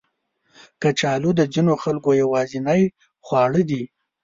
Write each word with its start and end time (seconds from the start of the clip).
کچالو 0.81 1.31
د 1.39 1.41
ځینو 1.53 1.73
خلکو 1.83 2.09
یوازینی 2.21 2.81
خواړه 3.25 3.61
دي 3.69 3.83